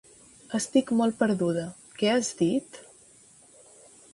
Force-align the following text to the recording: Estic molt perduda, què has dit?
Estic 0.59 0.93
molt 1.01 1.19
perduda, 1.19 1.65
què 2.01 2.09
has 2.15 2.33
dit? 2.41 2.81